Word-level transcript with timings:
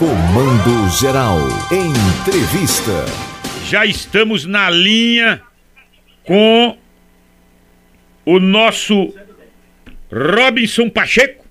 Comando 0.00 0.88
Geral. 1.00 1.40
Entrevista. 1.72 3.04
Já 3.66 3.84
estamos 3.84 4.44
na 4.44 4.70
linha 4.70 5.42
com 6.24 6.78
o 8.24 8.38
nosso 8.38 9.12
Robinson 10.08 10.88
Pacheco. 10.88 11.44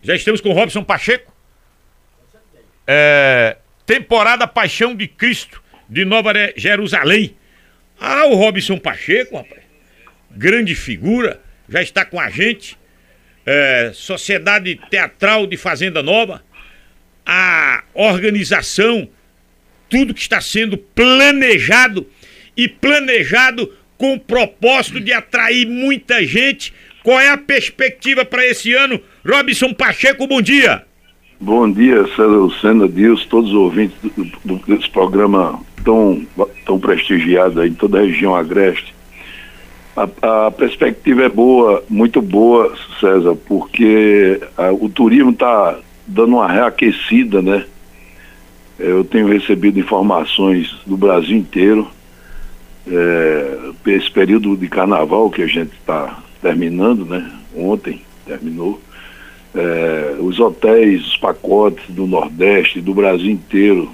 Já 0.00 0.14
estamos 0.14 0.40
com 0.40 0.48
o 0.48 0.54
Robson 0.54 0.82
Pacheco. 0.82 1.30
É, 2.86 3.58
temporada 3.84 4.46
Paixão 4.46 4.94
de 4.94 5.06
Cristo 5.06 5.62
de 5.90 6.06
Nova 6.06 6.32
Jerusalém. 6.56 7.36
Ah, 8.00 8.24
o 8.24 8.34
Robson 8.34 8.78
Pacheco, 8.78 9.36
rapaz. 9.36 9.60
Grande 10.30 10.74
figura, 10.74 11.38
já 11.68 11.82
está 11.82 12.02
com 12.02 12.18
a 12.18 12.30
gente 12.30 12.79
é, 13.44 13.90
Sociedade 13.94 14.78
Teatral 14.90 15.46
de 15.46 15.56
Fazenda 15.56 16.02
Nova, 16.02 16.42
a 17.24 17.82
organização, 17.94 19.08
tudo 19.88 20.14
que 20.14 20.20
está 20.20 20.40
sendo 20.40 20.76
planejado 20.76 22.06
e 22.56 22.68
planejado 22.68 23.72
com 23.96 24.14
o 24.14 24.20
propósito 24.20 25.00
de 25.00 25.12
atrair 25.12 25.66
muita 25.66 26.24
gente. 26.24 26.72
Qual 27.02 27.20
é 27.20 27.28
a 27.30 27.38
perspectiva 27.38 28.24
para 28.24 28.46
esse 28.46 28.72
ano? 28.72 29.00
Robson 29.26 29.72
Pacheco, 29.72 30.26
bom 30.26 30.42
dia. 30.42 30.84
Bom 31.40 31.70
dia, 31.72 32.06
César 32.08 32.26
Lucena, 32.26 32.86
Deus, 32.86 33.24
todos 33.24 33.50
os 33.50 33.56
ouvintes 33.56 33.96
do, 34.02 34.24
do, 34.44 34.56
desse 34.66 34.90
programa 34.90 35.58
tão, 35.82 36.26
tão 36.66 36.78
prestigiado 36.78 37.64
em 37.64 37.72
toda 37.72 37.98
a 37.98 38.02
região 38.02 38.34
agreste. 38.34 38.94
A, 39.96 40.46
a, 40.46 40.50
perspectiva 40.50 41.22
é 41.24 41.28
boa, 41.28 41.82
muito 41.88 42.22
boa, 42.22 42.74
César, 43.00 43.34
porque 43.46 44.40
a, 44.56 44.72
o 44.72 44.88
turismo 44.88 45.30
está 45.30 45.78
dando 46.06 46.36
uma 46.36 46.50
reaquecida, 46.50 47.42
né? 47.42 47.64
Eu 48.78 49.04
tenho 49.04 49.28
recebido 49.28 49.78
informações 49.78 50.74
do 50.86 50.96
Brasil 50.96 51.36
inteiro, 51.36 51.88
é, 52.86 53.70
esse 53.86 54.10
período 54.10 54.56
de 54.56 54.68
carnaval 54.68 55.28
que 55.30 55.42
a 55.42 55.46
gente 55.46 55.72
está 55.72 56.18
terminando, 56.40 57.04
né? 57.04 57.30
Ontem 57.54 58.00
terminou. 58.24 58.80
É, 59.54 60.16
os 60.20 60.38
hotéis, 60.38 61.06
os 61.06 61.16
pacotes 61.16 61.84
do 61.88 62.06
Nordeste, 62.06 62.80
do 62.80 62.94
Brasil 62.94 63.30
inteiro 63.30 63.90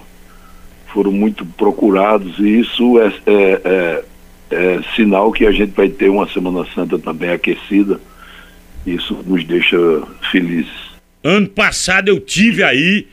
foram 0.93 1.11
muito 1.11 1.45
procurados 1.45 2.39
e 2.39 2.61
isso 2.61 2.99
é, 3.01 3.13
é, 3.27 4.05
é 4.51 4.81
sinal 4.95 5.33
que 5.33 5.47
a 5.47 5.53
gente 5.53 5.73
vai 5.73 5.89
ter 5.89 6.09
uma 6.09 6.29
Semana 6.29 6.67
Santa 6.75 6.99
também 6.99 7.31
aquecida. 7.31 8.01
Isso 8.87 9.15
nos 9.27 9.45
deixa 9.45 9.77
felizes. 10.31 10.73
Ano 11.23 11.49
passado 11.49 12.09
eu 12.09 12.21
tive 12.21 12.63
aí, 12.63 13.09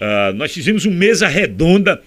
uh, 0.00 0.34
nós 0.34 0.52
fizemos 0.52 0.84
uma 0.84 0.94
mesa 0.94 1.26
redonda 1.26 2.02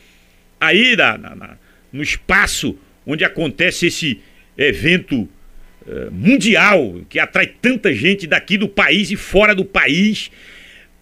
aí 0.60 0.96
na, 0.96 1.18
na, 1.18 1.58
no 1.92 2.04
espaço 2.04 2.78
onde 3.06 3.24
acontece 3.24 3.88
esse 3.88 4.22
evento 4.58 5.22
uh, 5.22 6.12
mundial 6.12 7.02
que 7.10 7.18
atrai 7.18 7.48
tanta 7.48 7.94
gente 7.94 8.28
daqui 8.28 8.58
do 8.58 8.68
país 8.68 9.10
e 9.10 9.16
fora 9.16 9.56
do 9.56 9.66
país. 9.66 10.30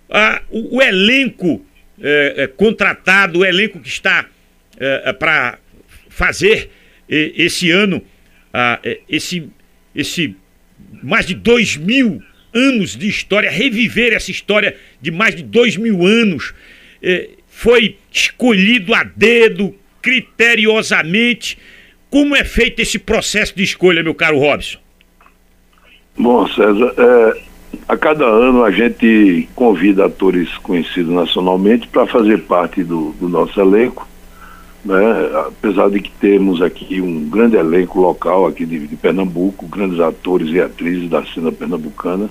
Uh, 0.08 0.40
o, 0.50 0.78
o, 0.78 0.82
elenco 0.82 1.66
eh, 2.00 2.34
eh, 2.38 2.48
contratado, 2.48 3.40
o 3.40 3.46
elenco 3.46 3.80
que 3.80 3.88
está 3.88 4.28
para 5.18 5.58
fazer 6.10 6.70
esse 7.08 7.72
ano, 7.72 8.02
ah, 8.54 8.80
esse, 9.10 9.50
esse 9.94 10.36
mais 11.04 11.26
de 11.26 11.34
dois 11.34 11.78
mil 11.78 12.22
anos 12.54 12.96
de 12.96 13.08
história, 13.08 13.52
reviver 13.52 14.14
essa 14.14 14.32
história 14.32 14.76
de 15.02 15.12
mais 15.12 15.36
de 15.36 15.44
dois 15.44 15.76
mil 15.76 16.06
anos, 16.06 16.54
eh, 17.04 17.30
foi 17.48 17.98
escolhido 18.12 18.94
a 18.94 19.04
dedo, 19.04 19.76
criteriosamente. 20.02 21.58
Como 22.10 22.36
é 22.36 22.44
feito 22.44 22.82
esse 22.82 22.98
processo 22.98 23.56
de 23.56 23.64
escolha, 23.64 24.04
meu 24.04 24.16
caro 24.16 24.40
Robson? 24.40 24.80
Bom, 26.18 26.48
César, 26.48 26.94
é, 26.98 27.42
a 27.90 27.98
cada 27.98 28.26
ano 28.26 28.64
a 28.64 28.72
gente 28.72 29.50
convida 29.54 30.06
atores 30.06 30.50
conhecidos 30.60 31.14
nacionalmente 31.14 31.88
para 31.88 32.08
fazer 32.08 32.40
parte 32.44 32.84
do, 32.84 33.12
do 33.20 33.28
nosso 33.28 33.60
elenco 33.60 34.08
né? 34.86 35.32
apesar 35.48 35.90
de 35.90 36.00
que 36.00 36.12
temos 36.12 36.62
aqui 36.62 37.02
um 37.02 37.28
grande 37.28 37.58
elenco 37.58 38.00
local 38.00 38.46
aqui 38.46 38.66
de, 38.66 38.88
de 38.88 38.96
Pernambuco, 38.96 39.68
grandes 39.68 40.00
atores 40.00 40.50
e 40.52 40.62
atrizes 40.62 41.10
da 41.10 41.26
cena 41.26 41.52
pernambucana, 41.52 42.30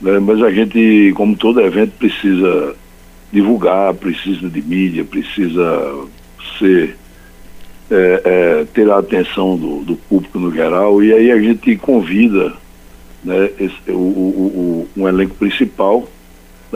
né? 0.00 0.18
mas 0.18 0.42
a 0.42 0.50
gente, 0.50 1.12
como 1.14 1.36
todo 1.36 1.60
evento, 1.60 1.92
precisa 1.98 2.74
divulgar, 3.30 3.92
precisa 3.94 4.48
de 4.48 4.62
mídia, 4.62 5.04
precisa 5.04 6.06
ser 6.58 6.96
é, 7.90 8.22
é, 8.24 8.66
ter 8.72 8.90
a 8.90 8.98
atenção 8.98 9.56
do, 9.56 9.80
do, 9.84 9.96
público 9.96 10.38
no 10.38 10.50
geral 10.50 11.02
e 11.02 11.12
aí 11.12 11.30
a 11.30 11.38
gente 11.38 11.76
convida 11.76 12.54
né, 13.22 13.50
esse, 13.60 13.90
o, 13.90 13.92
o, 13.92 14.86
o, 14.96 15.02
um 15.02 15.06
elenco 15.06 15.34
principal 15.34 16.08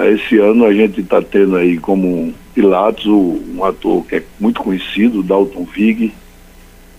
esse 0.06 0.38
ano 0.38 0.64
a 0.64 0.72
gente 0.72 1.00
está 1.00 1.22
tendo 1.22 1.56
aí 1.56 1.78
como 1.78 2.32
Pilatos 2.54 3.06
um 3.06 3.64
ator 3.64 4.04
que 4.04 4.16
é 4.16 4.22
muito 4.38 4.62
conhecido, 4.62 5.22
Dalton 5.22 5.64
Vig, 5.64 6.12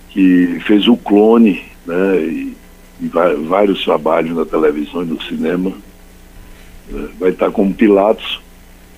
que 0.09 0.59
fez 0.65 0.87
o 0.87 0.97
clone, 0.97 1.61
né, 1.85 2.17
e, 2.21 2.55
e 3.01 3.07
vários 3.47 3.83
trabalhos 3.83 4.35
na 4.35 4.45
televisão 4.45 5.03
e 5.03 5.05
no 5.05 5.21
cinema. 5.21 5.71
É, 6.91 7.07
vai 7.19 7.29
estar 7.29 7.47
tá 7.47 7.51
como 7.51 7.73
Pilatos. 7.73 8.41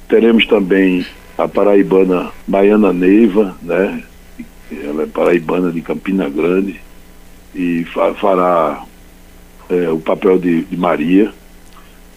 Teremos 0.07 0.45
também 0.45 1.05
a 1.37 1.47
paraibana 1.47 2.31
Baiana 2.47 2.93
Neiva, 2.93 3.57
né? 3.61 4.03
Ela 4.71 5.03
é 5.03 5.07
paraibana 5.07 5.71
de 5.71 5.81
Campina 5.81 6.29
Grande 6.29 6.79
e 7.53 7.85
fará 8.19 8.83
é, 9.69 9.89
o 9.89 9.99
papel 9.99 10.39
de, 10.39 10.63
de 10.63 10.77
Maria. 10.77 11.33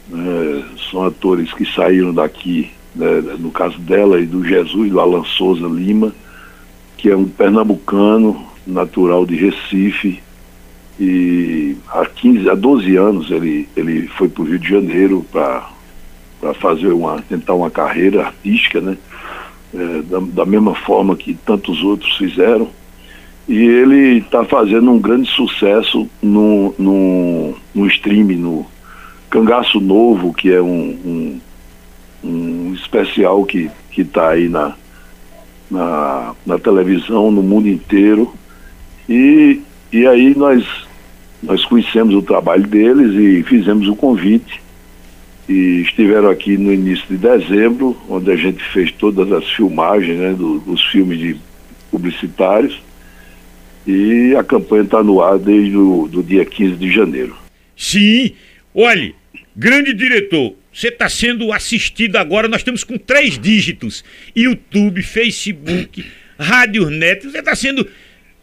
Né, 0.08 0.64
são 0.90 1.04
atores 1.04 1.52
que 1.52 1.64
saíram 1.64 2.12
daqui, 2.12 2.70
né, 2.94 3.22
no 3.38 3.50
caso 3.50 3.78
dela 3.78 4.20
e 4.20 4.26
do 4.26 4.44
Jesus, 4.44 4.90
do 4.90 5.00
Alan 5.00 5.24
Souza 5.24 5.66
Lima, 5.66 6.12
que 6.96 7.10
é 7.10 7.16
um 7.16 7.26
pernambucano, 7.26 8.46
natural 8.66 9.26
de 9.26 9.36
Recife, 9.36 10.22
e 10.98 11.76
há 11.88 12.06
15, 12.06 12.48
há 12.48 12.54
12 12.54 12.96
anos 12.96 13.30
ele, 13.30 13.68
ele 13.76 14.06
foi 14.08 14.28
para 14.28 14.42
o 14.42 14.46
Rio 14.46 14.58
de 14.58 14.68
Janeiro 14.68 15.26
para 15.30 15.64
fazer 16.54 16.92
uma, 16.92 17.20
tentar 17.22 17.54
uma 17.54 17.70
carreira 17.70 18.26
artística, 18.26 18.80
né? 18.80 18.96
É, 19.74 20.02
da, 20.02 20.20
da 20.20 20.46
mesma 20.46 20.74
forma 20.74 21.16
que 21.16 21.34
tantos 21.34 21.82
outros 21.82 22.16
fizeram. 22.16 22.68
E 23.48 23.56
ele 23.56 24.18
está 24.18 24.44
fazendo 24.44 24.90
um 24.90 25.00
grande 25.00 25.28
sucesso 25.28 26.08
no, 26.22 26.72
no, 26.78 27.54
no 27.74 27.86
stream, 27.88 28.28
no, 28.38 28.66
Cangaço 29.34 29.80
Novo, 29.80 30.32
que 30.32 30.52
é 30.52 30.62
um, 30.62 30.96
um, 31.04 31.40
um 32.22 32.72
especial 32.72 33.44
que 33.44 33.68
está 33.98 34.28
aí 34.28 34.48
na, 34.48 34.76
na, 35.68 36.36
na, 36.46 36.56
televisão, 36.56 37.32
no 37.32 37.42
mundo 37.42 37.68
inteiro. 37.68 38.32
E, 39.08 39.60
e 39.92 40.06
aí 40.06 40.36
nós, 40.36 40.64
nós 41.42 41.64
conhecemos 41.64 42.14
o 42.14 42.22
trabalho 42.22 42.62
deles 42.62 43.12
e 43.12 43.42
fizemos 43.42 43.88
o 43.88 43.96
convite. 43.96 44.62
E 45.48 45.82
estiveram 45.82 46.30
aqui 46.30 46.56
no 46.56 46.72
início 46.72 47.04
de 47.08 47.16
dezembro, 47.16 47.96
onde 48.08 48.30
a 48.30 48.36
gente 48.36 48.62
fez 48.62 48.92
todas 48.92 49.32
as 49.32 49.50
filmagens 49.50 50.16
né, 50.16 50.32
do, 50.32 50.60
dos 50.60 50.80
filmes 50.92 51.18
de 51.18 51.36
publicitários. 51.90 52.80
E 53.84 54.32
a 54.38 54.44
campanha 54.44 54.84
está 54.84 55.02
no 55.02 55.20
ar 55.20 55.40
desde 55.40 55.76
o 55.76 56.06
do 56.06 56.22
dia 56.22 56.44
15 56.44 56.76
de 56.76 56.88
janeiro. 56.88 57.34
Sim, 57.76 58.30
olhe, 58.72 59.12
Grande 59.56 59.94
diretor, 59.94 60.56
você 60.72 60.88
está 60.88 61.08
sendo 61.08 61.52
assistido 61.52 62.16
agora, 62.16 62.48
nós 62.48 62.60
estamos 62.60 62.82
com 62.82 62.98
três 62.98 63.38
dígitos: 63.38 64.04
YouTube, 64.34 65.00
Facebook, 65.02 66.04
Rádio 66.36 66.90
Net. 66.90 67.24
Você 67.24 67.38
está 67.38 67.54
sendo, 67.54 67.88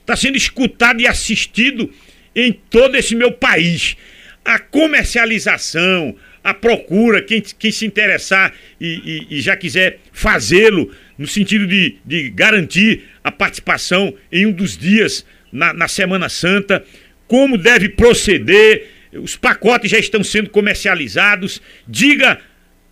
tá 0.06 0.15
sendo 0.15 0.38
escutado 0.38 1.01
e 1.01 1.07
assistido 1.07 1.91
em 2.33 2.53
todo 2.53 2.95
esse 2.95 3.13
meu 3.13 3.31
país. 3.33 3.97
A 4.44 4.57
comercialização, 4.57 6.15
a 6.41 6.53
procura, 6.53 7.21
quem, 7.21 7.41
quem 7.41 7.71
se 7.71 7.86
interessar 7.86 8.53
e, 8.80 9.27
e, 9.30 9.38
e 9.38 9.41
já 9.41 9.57
quiser 9.57 10.00
fazê-lo, 10.13 10.95
no 11.18 11.27
sentido 11.27 11.68
de, 11.68 11.97
de 12.06 12.30
garantir 12.30 13.03
a 13.21 13.31
participação 13.31 14.15
em 14.31 14.45
um 14.45 14.51
dos 14.51 14.77
dias 14.77 15.25
na, 15.51 15.74
na 15.74 15.89
Semana 15.89 16.30
Santa, 16.30 16.83
como 17.27 17.57
deve 17.57 17.89
proceder 17.89 18.88
os 19.13 19.36
pacotes 19.36 19.92
já 19.92 20.00
estão 20.00 20.24
sendo 20.24 20.50
comercializados. 20.50 21.62
Diga 21.88 22.40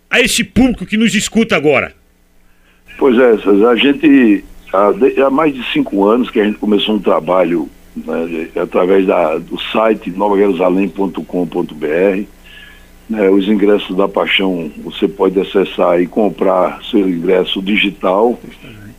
a 0.08 0.20
esse 0.20 0.44
público 0.44 0.84
que 0.84 0.96
nos 0.96 1.14
escuta 1.14 1.56
agora. 1.56 1.94
Pois 2.98 3.16
é, 3.18 3.32
a 3.66 3.76
gente 3.76 4.44
há, 4.72 5.30
mais 5.30 5.54
de 5.54 5.64
cinco 5.72 6.04
anos 6.04 6.30
que 6.30 6.40
a 6.40 6.44
gente 6.44 6.58
começou 6.58 6.96
um 6.96 7.00
trabalho 7.00 7.68
né, 7.96 8.48
através 8.60 9.06
da, 9.06 9.38
do 9.38 9.58
site 9.58 10.10
novajerusalém.com.br 10.10 12.24
Né, 13.08 13.30
os 13.30 13.48
ingressos 13.48 13.96
da 13.96 14.08
Paixão 14.08 14.70
você 14.78 15.08
pode 15.08 15.40
acessar 15.40 16.00
e 16.00 16.06
comprar 16.06 16.82
seu 16.84 17.08
ingresso 17.08 17.62
digital, 17.62 18.38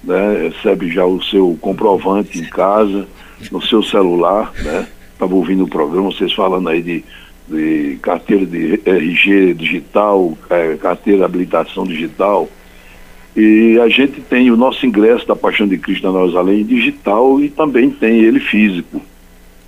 né, 0.03 0.49
recebe 0.49 0.91
já 0.91 1.05
o 1.05 1.21
seu 1.23 1.57
comprovante 1.61 2.39
em 2.39 2.45
casa, 2.45 3.07
no 3.51 3.61
seu 3.61 3.81
celular, 3.81 4.51
né? 4.63 4.87
Estava 5.21 5.35
ouvindo 5.35 5.65
o 5.65 5.67
programa, 5.67 6.11
vocês 6.11 6.33
falando 6.33 6.67
aí 6.67 6.81
de, 6.81 7.03
de 7.47 7.99
carteira 8.01 8.43
de 8.43 8.81
RG 8.83 9.53
digital, 9.53 10.35
é, 10.49 10.75
carteira 10.77 11.19
de 11.19 11.25
habilitação 11.25 11.85
digital. 11.85 12.49
E 13.37 13.79
a 13.79 13.87
gente 13.87 14.19
tem 14.19 14.49
o 14.49 14.57
nosso 14.57 14.83
ingresso 14.83 15.27
da 15.27 15.35
Paixão 15.35 15.67
de 15.67 15.77
Cristo 15.77 16.11
na 16.11 16.17
Jerusalém 16.21 16.65
digital 16.65 17.39
e 17.39 17.49
também 17.49 17.91
tem 17.91 18.17
ele 18.17 18.39
físico. 18.39 18.99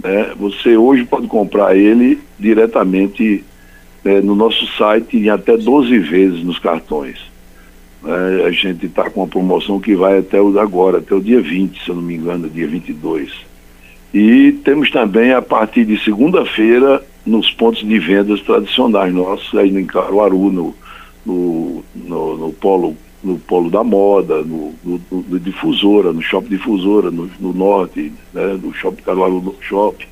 Né? 0.04 0.34
Você 0.40 0.76
hoje 0.76 1.06
pode 1.06 1.28
comprar 1.28 1.78
ele 1.78 2.20
diretamente 2.40 3.44
é, 4.04 4.22
no 4.22 4.34
nosso 4.34 4.66
site 4.76 5.18
em 5.18 5.30
até 5.30 5.56
12 5.56 6.00
vezes 6.00 6.44
nos 6.44 6.58
cartões. 6.58 7.20
É, 8.04 8.48
a 8.48 8.52
gente 8.52 8.88
está 8.88 9.08
com 9.08 9.22
uma 9.22 9.28
promoção 9.28 9.80
que 9.80 9.96
vai 9.96 10.18
até 10.18 10.40
agora, 10.40 10.98
até 10.98 11.14
o 11.14 11.22
dia 11.22 11.40
20, 11.40 11.84
se 11.84 11.90
eu 11.90 11.94
não 11.94 12.02
me 12.02 12.16
engano, 12.16 12.50
dia 12.50 12.68
22. 12.68 13.53
E 14.13 14.51
temos 14.63 14.92
também 14.92 15.33
a 15.33 15.42
partir 15.42 15.86
de 15.86 15.98
segunda-feira 16.04 17.04
nos 17.25 17.51
pontos 17.51 17.88
de 17.88 17.98
vendas 18.00 18.42
tradicionais 18.42 19.13
nossos, 19.13 19.57
aí 19.57 19.69
em 19.69 19.86
Caruaru, 19.86 20.51
no, 20.51 20.75
no, 21.25 21.83
no, 21.95 22.38
no 22.38 22.54
polo 22.54 22.95
no 23.24 23.39
polo 23.39 23.69
da 23.69 23.83
moda, 23.83 24.44
no, 24.44 24.75
no, 24.83 25.01
no 25.10 25.39
difusora, 25.39 26.12
no 26.12 26.21
shopping 26.21 26.50
difusora, 26.50 27.10
no, 27.10 27.30
no 27.39 27.54
norte, 27.54 28.12
né, 28.33 28.60
no 28.62 28.74
shopping 28.74 29.01
Caruaru 29.01 29.56
Shopping, 29.62 30.07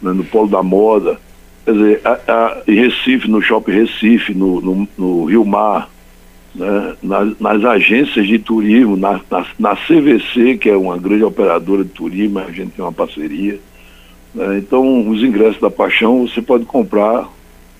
né, 0.00 0.12
no 0.12 0.24
polo 0.24 0.46
da 0.46 0.62
moda. 0.62 1.18
Quer 1.64 1.72
dizer, 1.72 2.00
a, 2.04 2.12
a, 2.12 2.62
em 2.68 2.74
Recife, 2.74 3.28
no 3.28 3.42
Shopping 3.42 3.72
Recife, 3.72 4.32
no, 4.32 4.60
no, 4.60 4.88
no 4.96 5.24
Rio 5.24 5.44
Mar, 5.44 5.90
né, 6.54 6.96
nas, 7.02 7.38
nas, 7.38 7.64
agências 7.64 8.26
de 8.26 8.38
turismo, 8.38 8.96
na, 8.96 9.20
na, 9.30 9.46
na, 9.58 9.76
CVC, 9.76 10.58
que 10.58 10.68
é 10.68 10.76
uma 10.76 10.98
grande 10.98 11.24
operadora 11.24 11.84
de 11.84 11.90
turismo, 11.90 12.38
a 12.38 12.50
gente 12.50 12.72
tem 12.72 12.84
uma 12.84 12.92
parceria. 12.92 13.58
Né, 14.34 14.58
então, 14.58 15.08
os 15.08 15.22
ingressos 15.22 15.60
da 15.60 15.70
Paixão 15.70 16.26
você 16.26 16.42
pode 16.42 16.64
comprar 16.64 17.28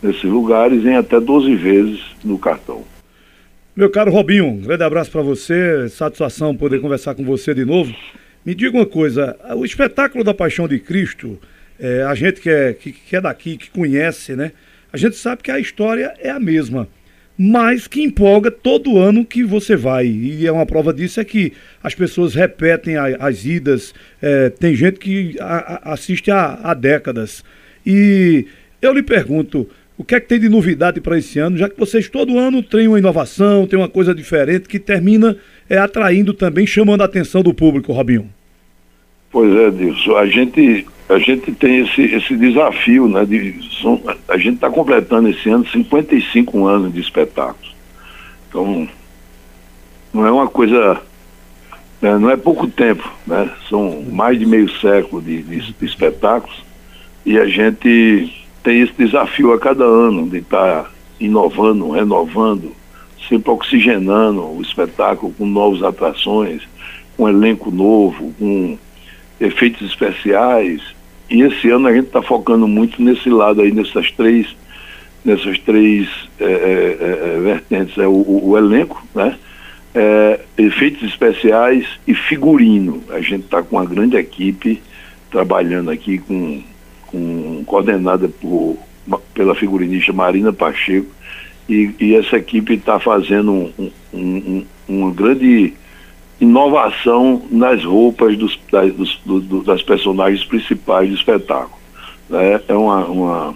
nesses 0.02 0.24
lugares 0.24 0.84
em 0.84 0.96
até 0.96 1.20
12 1.20 1.54
vezes 1.56 2.00
no 2.24 2.38
cartão. 2.38 2.84
Meu 3.74 3.90
caro 3.90 4.10
Robinho, 4.10 4.46
um 4.46 4.60
grande 4.60 4.82
abraço 4.82 5.10
para 5.10 5.22
você, 5.22 5.88
satisfação 5.88 6.56
poder 6.56 6.80
conversar 6.80 7.14
com 7.14 7.24
você 7.24 7.54
de 7.54 7.64
novo. 7.64 7.94
Me 8.44 8.54
diga 8.54 8.76
uma 8.76 8.86
coisa, 8.86 9.36
o 9.56 9.64
espetáculo 9.64 10.24
da 10.24 10.34
Paixão 10.34 10.66
de 10.66 10.78
Cristo 10.78 11.38
é, 11.80 12.02
a 12.02 12.14
gente 12.14 12.40
que 12.42 12.50
é, 12.50 12.74
que, 12.74 12.92
que 12.92 13.16
é 13.16 13.20
daqui, 13.20 13.56
que 13.56 13.70
conhece, 13.70 14.36
né? 14.36 14.52
A 14.92 14.98
gente 14.98 15.16
sabe 15.16 15.42
que 15.42 15.50
a 15.50 15.58
história 15.58 16.14
é 16.18 16.28
a 16.28 16.38
mesma 16.38 16.86
mas 17.42 17.86
que 17.86 18.02
empolga 18.02 18.50
todo 18.50 18.98
ano 18.98 19.24
que 19.24 19.42
você 19.42 19.74
vai. 19.74 20.06
E 20.06 20.46
é 20.46 20.52
uma 20.52 20.66
prova 20.66 20.92
disso 20.92 21.18
é 21.20 21.24
que 21.24 21.54
as 21.82 21.94
pessoas 21.94 22.34
repetem 22.34 22.98
a, 22.98 23.16
as 23.18 23.46
idas, 23.46 23.94
é, 24.20 24.50
tem 24.50 24.74
gente 24.74 24.98
que 24.98 25.36
a, 25.40 25.56
a, 25.88 25.92
assiste 25.94 26.30
há, 26.30 26.74
décadas. 26.74 27.42
E 27.86 28.44
eu 28.82 28.92
lhe 28.92 29.02
pergunto, 29.02 29.66
o 29.96 30.04
que 30.04 30.14
é 30.14 30.20
que 30.20 30.28
tem 30.28 30.38
de 30.38 30.50
novidade 30.50 31.00
para 31.00 31.16
esse 31.16 31.38
ano, 31.38 31.56
já 31.56 31.66
que 31.66 31.78
vocês 31.78 32.10
todo 32.10 32.38
ano 32.38 32.62
têm 32.62 32.86
uma 32.86 32.98
inovação, 32.98 33.66
tem 33.66 33.78
uma 33.78 33.88
coisa 33.88 34.14
diferente 34.14 34.68
que 34.68 34.78
termina 34.78 35.34
é, 35.66 35.78
atraindo 35.78 36.34
também, 36.34 36.66
chamando 36.66 37.00
a 37.00 37.06
atenção 37.06 37.42
do 37.42 37.54
público, 37.54 37.90
Robinho? 37.90 38.28
Pois 39.32 39.50
é, 39.56 39.70
Dilson. 39.70 40.14
A 40.14 40.26
gente 40.26 40.86
a 41.10 41.18
gente 41.18 41.50
tem 41.52 41.80
esse, 41.80 42.02
esse 42.02 42.36
desafio, 42.36 43.08
né? 43.08 43.24
De, 43.24 43.58
são, 43.82 44.00
a 44.28 44.36
gente 44.36 44.54
está 44.54 44.70
completando 44.70 45.28
esse 45.28 45.50
ano 45.50 45.66
55 45.66 46.66
anos 46.66 46.94
de 46.94 47.00
espetáculos. 47.00 47.74
Então, 48.48 48.88
não 50.14 50.26
é 50.26 50.30
uma 50.30 50.46
coisa. 50.46 51.00
Né, 52.00 52.16
não 52.16 52.30
é 52.30 52.36
pouco 52.36 52.68
tempo, 52.68 53.12
né? 53.26 53.50
São 53.68 54.02
mais 54.10 54.38
de 54.38 54.46
meio 54.46 54.70
século 54.78 55.20
de, 55.20 55.42
de, 55.42 55.72
de 55.72 55.84
espetáculos 55.84 56.62
e 57.26 57.38
a 57.38 57.46
gente 57.46 58.32
tem 58.62 58.80
esse 58.80 58.92
desafio 58.96 59.52
a 59.52 59.58
cada 59.58 59.84
ano 59.84 60.28
de 60.28 60.38
estar 60.38 60.84
tá 60.84 60.90
inovando, 61.18 61.90
renovando, 61.90 62.72
sempre 63.28 63.50
oxigenando 63.50 64.42
o 64.42 64.62
espetáculo 64.62 65.34
com 65.36 65.44
novas 65.44 65.82
atrações, 65.82 66.62
com 67.16 67.28
elenco 67.28 67.70
novo, 67.70 68.32
com 68.38 68.78
efeitos 69.38 69.86
especiais 69.86 70.80
e 71.30 71.42
esse 71.42 71.70
ano 71.70 71.86
a 71.86 71.94
gente 71.94 72.06
está 72.06 72.20
focando 72.20 72.66
muito 72.66 73.00
nesse 73.00 73.30
lado 73.30 73.62
aí, 73.62 73.70
nessas 73.70 74.10
três, 74.10 74.48
nessas 75.24 75.58
três 75.60 76.08
é, 76.40 76.44
é, 76.44 77.36
é 77.36 77.40
vertentes. 77.40 77.96
É 77.96 78.06
o, 78.06 78.48
o, 78.48 78.58
elenco, 78.58 79.00
né? 79.14 79.38
É, 79.94 80.40
efeitos 80.58 81.08
especiais 81.08 81.86
e 82.06 82.14
figurino. 82.14 83.02
A 83.10 83.20
gente 83.20 83.44
está 83.44 83.62
com 83.62 83.76
uma 83.76 83.84
grande 83.84 84.16
equipe 84.16 84.82
trabalhando 85.30 85.90
aqui 85.90 86.18
com, 86.18 86.62
com 87.06 87.62
coordenada 87.64 88.28
por, 88.28 88.76
pela 89.32 89.54
figurinista 89.54 90.12
Marina 90.12 90.52
Pacheco 90.52 91.08
e, 91.68 91.94
e 92.00 92.14
essa 92.16 92.36
equipe 92.36 92.74
está 92.74 92.98
fazendo 92.98 93.52
um, 93.52 93.72
um, 93.78 94.18
um, 94.18 94.66
uma 94.88 95.12
grande 95.12 95.74
inovação 96.40 97.42
nas 97.50 97.84
roupas 97.84 98.36
dos, 98.36 98.58
das, 98.72 98.92
dos, 98.94 99.20
do, 99.24 99.62
das 99.62 99.82
personagens 99.82 100.44
principais 100.44 101.08
do 101.08 101.14
espetáculo. 101.14 101.78
Né? 102.28 102.60
É 102.66 102.74
uma, 102.74 103.04
uma, 103.04 103.54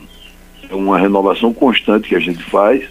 é 0.68 0.74
uma 0.74 0.98
renovação 0.98 1.52
constante 1.52 2.08
que 2.08 2.14
a 2.14 2.20
gente 2.20 2.42
faz. 2.42 2.84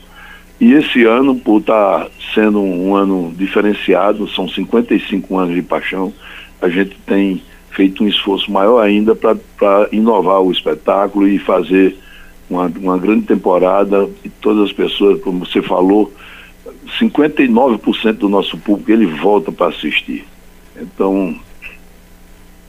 E 0.59 0.73
esse 0.73 1.03
ano, 1.03 1.35
por 1.35 1.59
estar 1.59 2.05
tá 2.05 2.07
sendo 2.33 2.61
um 2.61 2.95
ano 2.95 3.33
diferenciado, 3.37 4.27
são 4.29 4.47
55 4.47 5.37
anos 5.37 5.55
de 5.55 5.61
paixão, 5.61 6.13
a 6.61 6.69
gente 6.69 6.95
tem 7.05 7.41
feito 7.71 8.03
um 8.03 8.07
esforço 8.07 8.51
maior 8.51 8.79
ainda 8.79 9.15
para 9.15 9.37
inovar 9.91 10.41
o 10.41 10.51
espetáculo 10.51 11.27
e 11.27 11.37
fazer 11.37 11.97
uma, 12.49 12.71
uma 12.79 12.97
grande 12.97 13.25
temporada. 13.25 14.09
E 14.23 14.29
todas 14.29 14.69
as 14.69 14.71
pessoas, 14.71 15.21
como 15.21 15.45
você 15.45 15.61
falou, 15.61 16.11
59% 16.99 18.13
do 18.13 18.29
nosso 18.29 18.57
público 18.57 18.91
ele 18.91 19.05
volta 19.05 19.51
para 19.51 19.67
assistir. 19.67 20.25
Então, 20.79 21.37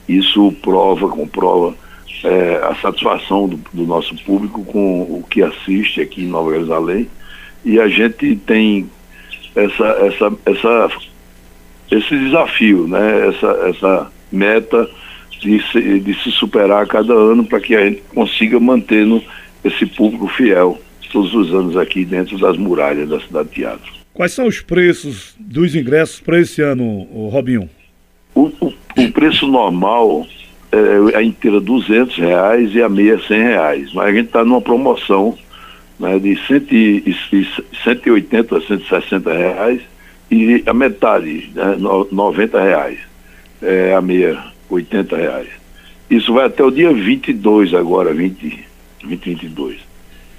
isso 0.07 0.51
prova, 0.61 1.07
comprova 1.07 1.75
é, 2.23 2.61
a 2.63 2.75
satisfação 2.75 3.47
do, 3.47 3.59
do, 3.73 3.85
nosso 3.85 4.15
público 4.23 4.63
com 4.65 5.01
o 5.01 5.25
que 5.29 5.41
assiste 5.41 6.01
aqui 6.01 6.23
em 6.23 6.27
Nova 6.27 6.51
Jerusalém. 6.51 7.09
E 7.63 7.79
a 7.79 7.87
gente 7.87 8.35
tem 8.35 8.89
essa, 9.55 9.85
essa, 9.85 10.33
essa, 10.45 10.91
esse 11.91 12.17
desafio, 12.17 12.87
né? 12.87 13.29
essa, 13.29 13.47
essa 13.69 14.11
meta 14.31 14.89
de 15.39 15.63
se, 15.71 15.99
de 15.99 16.13
se 16.21 16.31
superar 16.31 16.83
a 16.83 16.87
cada 16.87 17.13
ano 17.13 17.43
para 17.45 17.59
que 17.59 17.75
a 17.75 17.85
gente 17.85 18.01
consiga 18.13 18.59
manter 18.59 19.07
esse 19.63 19.85
público 19.85 20.27
fiel 20.27 20.79
todos 21.15 21.33
os 21.33 21.53
anos 21.53 21.77
aqui 21.77 22.03
dentro 22.03 22.37
das 22.37 22.57
muralhas 22.57 23.07
da 23.07 23.21
cidade 23.21 23.47
de 23.47 23.55
teatro. 23.55 23.93
Quais 24.13 24.33
são 24.33 24.47
os 24.47 24.59
preços 24.59 25.33
dos 25.39 25.73
ingressos 25.73 26.19
para 26.19 26.41
esse 26.41 26.61
ano, 26.61 27.03
Robinho? 27.29 27.69
O, 28.33 28.51
o, 28.59 28.73
o, 28.97 29.11
preço 29.13 29.47
normal 29.47 30.27
é 30.73 31.17
a 31.17 31.23
inteira 31.23 31.61
200 31.61 32.17
reais 32.17 32.75
e 32.75 32.81
a 32.81 32.89
meia 32.89 33.17
100 33.17 33.41
reais, 33.41 33.93
mas 33.93 34.07
a 34.07 34.11
gente 34.11 34.25
está 34.25 34.43
numa 34.43 34.59
promoção 34.59 35.37
né, 35.97 36.19
de 36.19 36.35
100, 36.35 37.05
180 37.81 38.57
a 38.57 38.61
160 38.61 39.33
reais 39.33 39.81
e 40.29 40.63
a 40.65 40.73
metade, 40.73 41.49
né, 41.55 41.77
90 42.11 42.61
reais, 42.61 42.99
é 43.61 43.95
a 43.95 44.01
meia 44.01 44.37
80 44.69 45.15
reais. 45.15 45.47
Isso 46.09 46.33
vai 46.33 46.47
até 46.47 46.61
o 46.61 46.71
dia 46.71 46.91
22 46.91 47.73
agora, 47.73 48.13
20, 48.13 48.65
2022 49.01 49.84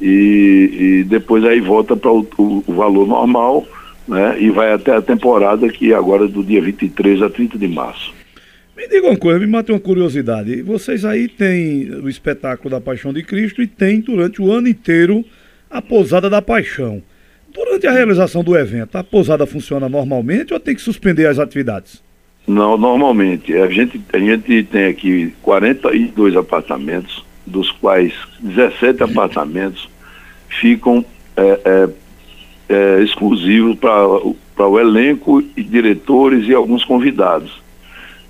e, 0.01 1.01
e 1.01 1.05
depois 1.05 1.45
aí 1.45 1.61
volta 1.61 1.97
para 1.97 2.11
o, 2.11 2.27
o, 2.39 2.65
o, 2.67 2.73
valor 2.75 3.07
normal, 3.07 3.67
né? 4.07 4.37
E 4.39 4.51
vai 4.51 4.73
até 4.73 4.95
a 4.95 5.03
temporada 5.03 5.69
que 5.69 5.93
é 5.93 5.97
agora 5.97 6.29
do 6.29 6.45
dia 6.45 6.61
23 6.61 7.23
a 7.23 7.31
30 7.31 7.59
de 7.59 7.69
março. 7.69 8.15
Me 8.77 8.87
diga 8.89 9.09
uma 9.09 9.17
coisa, 9.17 9.41
me 9.41 9.47
mate 9.47 9.73
uma 9.73 9.81
curiosidade. 9.81 10.61
Vocês 10.63 11.05
aí 11.05 11.29
têm 11.29 11.91
o 12.03 12.09
espetáculo 12.09 12.71
da 12.71 12.81
Paixão 12.81 13.13
de 13.13 13.23
Cristo 13.23 13.63
e 13.63 13.67
tem 13.67 14.01
durante 14.01 14.41
o 14.43 14.53
ano 14.53 14.69
inteiro 14.69 15.25
a 15.71 15.81
Pousada 15.81 16.29
da 16.29 16.43
Paixão. 16.43 17.03
Durante 17.57 17.87
a 17.87 17.93
realização 17.93 18.45
do 18.45 18.55
evento, 18.55 18.97
a 18.97 19.03
pousada 19.03 19.47
funciona 19.47 19.89
normalmente 19.89 20.53
ou 20.53 20.61
tem 20.61 20.75
que 20.75 20.81
suspender 20.83 21.27
as 21.27 21.39
atividades? 21.39 22.03
Não, 22.47 22.77
normalmente. 22.77 23.57
A 23.57 23.67
gente, 23.71 23.99
a 24.13 24.19
gente 24.19 24.63
tem 24.65 24.85
aqui 24.85 25.33
42 25.41 26.37
apartamentos 26.37 27.25
dos 27.47 27.71
quais 27.71 28.13
17 28.41 29.03
apartamentos 29.03 29.89
ficam 30.49 31.05
é, 31.37 31.61
é, 31.65 31.89
é, 32.69 33.03
exclusivos 33.03 33.77
para 33.79 34.69
o 34.69 34.81
elenco 34.81 35.43
e 35.57 35.63
diretores 35.63 36.49
e 36.49 36.55
alguns 36.55 36.85
convidados. 36.85 37.65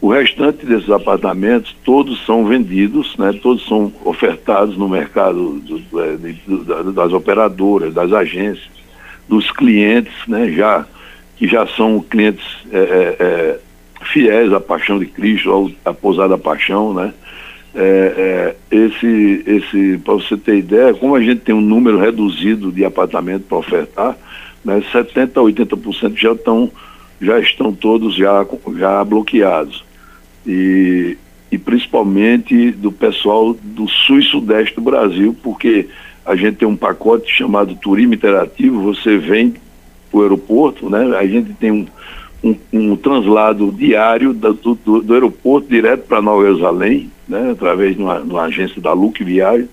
O 0.01 0.11
restante 0.11 0.67
desses 0.67 0.91
apartamentos, 0.91 1.75
todos 1.85 2.25
são 2.27 2.45
vendidos, 2.45 3.17
né, 3.17 3.33
todos 3.43 3.67
são 3.67 3.91
ofertados 4.05 4.77
no 4.77 4.89
mercado 4.89 5.59
do, 5.61 5.79
do, 5.79 6.93
das 6.93 7.13
operadoras, 7.13 7.95
das 7.95 8.13
agências, 8.13 8.69
dos 9.27 9.51
clientes, 9.51 10.13
né, 10.29 10.53
já, 10.53 10.85
que 11.37 11.49
já 11.49 11.67
são 11.67 12.01
clientes 12.01 12.45
é, 12.71 12.79
é, 12.79 13.17
é 13.19 13.61
fiéis 14.13 14.53
à 14.53 14.61
Paixão 14.61 14.99
de 14.99 15.07
Cristo, 15.07 15.73
à 15.85 15.93
Pousada 15.93 16.39
Paixão, 16.39 16.93
né? 16.93 17.13
É, 17.79 18.55
é, 18.71 18.75
esse, 18.75 19.45
esse 19.47 20.01
para 20.03 20.15
você 20.15 20.35
ter 20.35 20.57
ideia, 20.57 20.95
como 20.95 21.15
a 21.15 21.21
gente 21.21 21.43
tem 21.43 21.55
um 21.55 21.61
número 21.61 21.99
reduzido 21.99 22.73
de 22.73 22.87
apartamentos 22.87 23.47
para 23.47 23.59
ofertar, 23.59 24.17
né, 24.65 24.83
70% 24.91 25.33
a 25.37 25.43
80% 25.43 26.17
já 26.17 26.33
estão, 26.33 26.71
já 27.21 27.39
estão 27.39 27.75
todos 27.75 28.15
já, 28.17 28.47
já 28.79 29.05
bloqueados. 29.05 29.85
E, 30.47 31.19
e 31.53 31.59
principalmente 31.59 32.71
do 32.71 32.91
pessoal 32.91 33.55
do 33.63 33.87
sul 33.87 34.21
e 34.21 34.23
sudeste 34.23 34.75
do 34.77 34.81
Brasil, 34.81 35.37
porque 35.43 35.87
a 36.25 36.35
gente 36.35 36.57
tem 36.57 36.67
um 36.67 36.77
pacote 36.77 37.31
chamado 37.31 37.75
Turismo 37.77 38.15
Interativo, 38.15 38.81
você 38.81 39.19
vem 39.19 39.55
para 40.11 40.19
o 40.19 40.23
aeroporto, 40.23 40.89
né? 40.89 41.15
A 41.17 41.27
gente 41.27 41.53
tem 41.53 41.71
um, 41.71 41.87
um, 42.43 42.57
um 42.73 42.97
translado 42.97 43.71
diário 43.71 44.33
do, 44.33 44.55
do, 44.75 45.03
do 45.03 45.15
aeroporto 45.15 45.69
direto 45.69 46.07
para 46.07 46.23
Nova 46.23 46.43
Jerusalém, 46.43 47.11
né, 47.29 47.51
através 47.51 47.97
de 47.97 48.03
uma, 48.03 48.21
de 48.21 48.31
uma 48.31 48.43
agência 48.43 48.81
da 48.81 48.93
Luque 48.93 49.25
Viagem, 49.25 49.69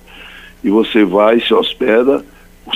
e 0.63 0.69
você 0.69 1.03
vai, 1.03 1.39
se 1.39 1.53
hospeda, 1.53 2.23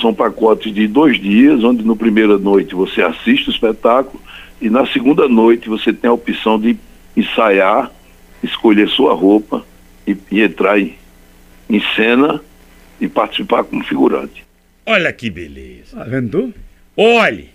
são 0.00 0.12
pacotes 0.12 0.72
de 0.72 0.86
dois 0.86 1.20
dias, 1.20 1.64
onde 1.64 1.82
no 1.82 1.96
primeira 1.96 2.38
noite 2.38 2.74
você 2.74 3.02
assiste 3.02 3.48
o 3.48 3.50
espetáculo, 3.50 4.22
e 4.60 4.68
na 4.68 4.86
segunda 4.86 5.28
noite 5.28 5.68
você 5.68 5.92
tem 5.92 6.10
a 6.10 6.12
opção 6.12 6.58
de 6.58 6.76
ensaiar, 7.16 7.90
escolher 8.42 8.88
sua 8.88 9.14
roupa 9.14 9.64
e, 10.06 10.16
e 10.30 10.42
entrar 10.42 10.78
em, 10.78 10.94
em 11.68 11.80
cena 11.94 12.40
e 13.00 13.08
participar 13.08 13.64
como 13.64 13.84
figurante. 13.84 14.44
Olha 14.84 15.12
que 15.12 15.30
beleza. 15.30 15.96
Tá 15.96 16.04
vendo? 16.04 16.52
Olhe, 16.96 17.50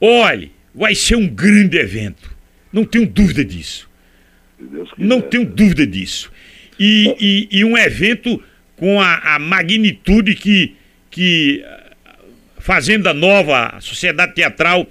olhe, 0.00 0.50
vai 0.74 0.94
ser 0.94 1.16
um 1.16 1.28
grande 1.28 1.76
evento. 1.76 2.34
Não 2.72 2.84
tenho 2.84 3.06
dúvida 3.06 3.44
disso. 3.44 3.88
Não 4.96 5.20
tenho 5.20 5.44
dúvida 5.44 5.86
disso. 5.86 6.31
E, 6.84 7.14
e, 7.20 7.58
e 7.60 7.64
um 7.64 7.78
evento 7.78 8.42
com 8.74 9.00
a, 9.00 9.36
a, 9.36 9.38
magnitude 9.38 10.34
que, 10.34 10.74
que 11.08 11.64
Fazenda 12.58 13.14
Nova, 13.14 13.76
a 13.76 13.80
Sociedade 13.80 14.34
Teatral, 14.34 14.90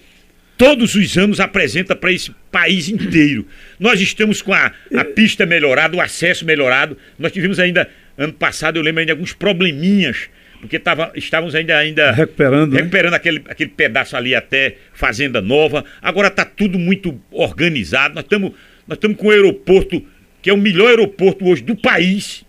todos 0.58 0.96
os 0.96 1.18
anos 1.18 1.42
apresenta 1.42 1.94
para 1.94 2.14
esse 2.14 2.34
país 2.50 2.88
inteiro. 2.88 3.46
Nós 3.78 4.00
estamos 4.00 4.42
com 4.42 4.54
a, 4.54 4.72
a 4.96 5.04
pista 5.04 5.46
melhorada, 5.46 5.98
o 5.98 6.00
acesso 6.00 6.46
melhorado. 6.46 6.98
Nós 7.20 7.34
tivemos 7.34 7.60
ainda, 7.60 7.90
ano 8.18 8.32
passado, 8.32 8.78
eu 8.78 8.84
lembro 8.84 9.02
ainda 9.02 9.12
alguns 9.12 9.34
probleminhas 9.34 10.30
porque 10.62 10.78
tava, 10.78 11.12
estávamos 11.16 11.56
ainda, 11.56 11.76
ainda 11.76 12.12
recuperando, 12.12 12.74
né? 12.74 12.78
recuperando 12.78 13.12
né? 13.12 13.18
aquele, 13.18 13.42
aquele 13.50 13.72
pedaço 13.72 14.16
ali 14.16 14.36
até 14.36 14.78
Fazenda 14.94 15.42
Nova. 15.42 15.84
Agora 16.00 16.28
está 16.28 16.46
tudo 16.46 16.78
muito 16.78 17.20
organizado. 17.32 18.14
Nós 18.14 18.24
estamos 18.24 18.54
nós 18.88 19.00
com 19.18 19.28
o 19.28 19.32
aeroporto, 19.32 20.06
que 20.42 20.50
é 20.50 20.54
o 20.54 20.58
melhor 20.58 20.90
aeroporto 20.90 21.46
hoje 21.46 21.64
do 21.64 21.76
país. 21.76 22.44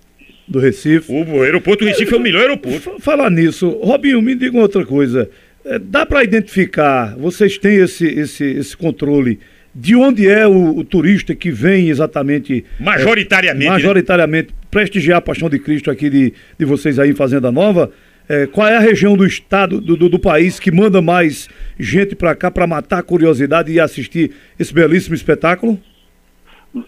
Do 0.47 0.59
Recife. 0.59 1.13
O 1.13 1.43
aeroporto 1.43 1.85
do 1.85 1.89
Recife 1.89 2.13
é, 2.13 2.17
o 2.17 2.21
melhor 2.21 2.43
aeroporto. 2.43 2.97
Falar 3.01 3.31
nisso, 3.31 3.69
Robinho, 3.83 4.21
me 4.21 4.35
diga 4.35 4.59
outra 4.59 4.85
coisa. 4.85 5.31
É, 5.65 5.79
dá 5.79 6.05
para 6.05 6.25
identificar, 6.25 7.15
vocês 7.17 7.57
têm 7.59 7.77
esse, 7.77 8.07
esse, 8.07 8.45
esse 8.45 8.77
controle 8.77 9.39
de 9.75 9.95
onde 9.95 10.29
é 10.29 10.47
o, 10.47 10.77
o, 10.77 10.85
turista 10.85 11.35
que 11.35 11.51
vem 11.51 11.89
exatamente. 11.89 12.65
Majoritariamente. 12.79 13.67
É, 13.67 13.71
majoritariamente 13.71 14.49
né? 14.49 14.55
prestigiar 14.71 15.19
a 15.19 15.21
Paixão 15.21 15.49
de 15.49 15.59
Cristo 15.59 15.91
aqui 15.91 16.11
de, 16.11 16.33
de 16.59 16.65
vocês 16.65 16.99
aí 16.99 17.11
em 17.11 17.15
Fazenda 17.15 17.51
Nova. 17.51 17.91
É, 18.29 18.47
qual 18.47 18.69
é 18.69 18.77
a 18.77 18.81
região 18.81 19.17
do 19.17 19.27
estado, 19.27 19.81
do, 19.81 19.97
do, 19.97 20.09
do 20.09 20.19
país 20.19 20.61
que 20.61 20.71
manda 20.71 21.01
mais 21.03 21.49
gente 21.79 22.15
para 22.15 22.35
cá 22.35 22.51
para 22.51 22.67
matar 22.67 22.99
a 22.99 23.03
curiosidade 23.03 23.73
e 23.73 23.81
assistir 23.81 24.33
esse 24.59 24.73
belíssimo 24.73 25.15
espetáculo? 25.15 25.81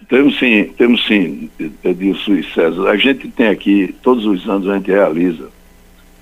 Temos 0.08 0.38
sim, 0.38 0.64
temos 0.78 1.06
sim, 1.06 1.50
Edilson 1.84 2.34
e 2.34 2.44
César. 2.54 2.88
A 2.88 2.96
gente 2.96 3.28
tem 3.28 3.48
aqui, 3.48 3.94
todos 4.02 4.24
os 4.24 4.48
anos 4.48 4.66
a 4.66 4.76
gente 4.76 4.90
realiza 4.90 5.50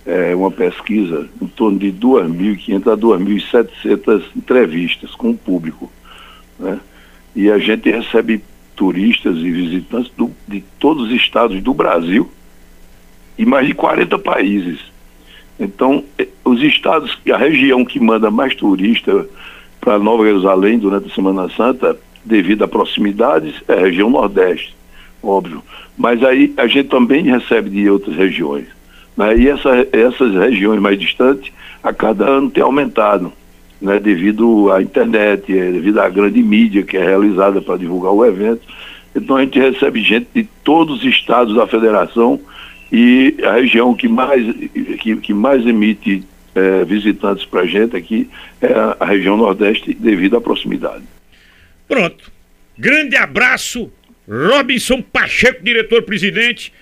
é, 0.04 0.34
uma 0.34 0.50
pesquisa 0.50 1.28
em 1.40 1.46
torno 1.46 1.78
de 1.78 1.92
2.500 1.92 2.92
a 2.92 2.96
2.700 2.96 4.22
entrevistas 4.36 5.14
com 5.14 5.30
o 5.30 5.36
público. 5.36 5.90
Né? 6.58 6.80
E 7.36 7.50
a 7.50 7.58
gente 7.58 7.88
recebe 7.88 8.42
turistas 8.74 9.36
e 9.36 9.50
visitantes 9.50 10.10
do, 10.16 10.32
de 10.48 10.62
todos 10.80 11.04
os 11.04 11.12
estados 11.12 11.62
do 11.62 11.72
Brasil 11.72 12.28
e 13.38 13.46
mais 13.46 13.66
de 13.66 13.74
40 13.74 14.18
países. 14.18 14.80
Então, 15.58 16.04
eh, 16.18 16.26
os 16.44 16.60
estados, 16.62 17.16
a 17.32 17.36
região 17.36 17.84
que 17.84 18.00
manda 18.00 18.28
mais 18.28 18.56
turistas 18.56 19.26
para 19.80 20.00
Nova 20.00 20.24
Jerusalém 20.24 20.78
durante 20.78 21.10
a 21.10 21.14
Semana 21.14 21.48
Santa, 21.50 21.96
devido 22.24 22.64
à 22.64 22.68
proximidade, 22.68 23.54
é 23.68 23.74
a 23.74 23.80
região 23.80 24.10
Nordeste, 24.10 24.74
óbvio. 25.22 25.62
Mas 25.96 26.22
aí 26.22 26.52
a 26.56 26.66
gente 26.66 26.88
também 26.88 27.24
recebe 27.24 27.70
de 27.70 27.88
outras 27.88 28.16
regiões. 28.16 28.66
Né? 29.16 29.36
E 29.38 29.48
essa, 29.48 29.86
essas 29.92 30.34
regiões 30.34 30.80
mais 30.80 30.98
distantes, 30.98 31.52
a 31.82 31.92
cada 31.92 32.28
ano 32.28 32.50
tem 32.50 32.62
aumentado 32.62 33.32
né, 33.80 33.98
devido 33.98 34.70
à 34.70 34.80
internet, 34.80 35.56
é, 35.56 35.72
devido 35.72 35.98
à 36.00 36.08
grande 36.08 36.42
mídia 36.42 36.82
que 36.82 36.96
é 36.96 37.04
realizada 37.04 37.60
para 37.60 37.76
divulgar 37.76 38.12
o 38.12 38.24
evento. 38.24 38.62
Então 39.14 39.36
a 39.36 39.42
gente 39.42 39.58
recebe 39.58 40.02
gente 40.02 40.28
de 40.34 40.44
todos 40.64 41.00
os 41.00 41.04
estados 41.04 41.54
da 41.54 41.66
federação 41.66 42.40
e 42.90 43.36
a 43.42 43.54
região 43.54 43.94
que 43.94 44.08
mais, 44.08 44.46
que, 45.00 45.16
que 45.16 45.34
mais 45.34 45.66
emite 45.66 46.24
é, 46.54 46.84
visitantes 46.84 47.44
para 47.44 47.62
a 47.62 47.66
gente 47.66 47.96
aqui 47.96 48.28
é 48.60 48.72
a, 48.72 48.96
a 49.00 49.04
região 49.06 49.36
Nordeste 49.36 49.94
devido 49.94 50.36
à 50.36 50.40
proximidade. 50.40 51.02
Pronto. 51.88 52.30
Grande 52.78 53.16
abraço, 53.16 53.92
Robinson 54.28 55.02
Pacheco, 55.02 55.62
diretor-presidente. 55.62 56.72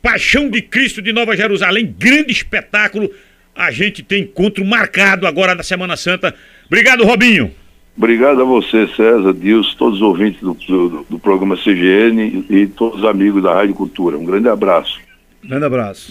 Paixão 0.00 0.50
de 0.50 0.60
Cristo 0.60 1.00
de 1.00 1.12
Nova 1.12 1.36
Jerusalém, 1.36 1.94
grande 1.96 2.32
espetáculo 2.32 3.08
a 3.54 3.70
gente 3.70 4.02
tem 4.02 4.22
encontro 4.22 4.64
marcado 4.64 5.26
agora 5.26 5.54
na 5.54 5.62
Semana 5.62 5.96
Santa. 5.96 6.34
Obrigado, 6.66 7.04
Robinho. 7.04 7.50
Obrigado 7.96 8.40
a 8.40 8.44
você, 8.44 8.88
César, 8.96 9.34
Deus, 9.34 9.74
todos 9.74 9.96
os 9.96 10.02
ouvintes 10.02 10.40
do, 10.40 10.54
do, 10.54 11.06
do 11.10 11.18
programa 11.18 11.56
CGN 11.56 12.46
e 12.48 12.66
todos 12.66 13.00
os 13.00 13.04
amigos 13.04 13.42
da 13.42 13.52
Rádio 13.52 13.74
Cultura. 13.74 14.16
Um 14.16 14.24
grande 14.24 14.48
abraço. 14.48 14.98
Grande 15.44 15.66
abraço. 15.66 16.10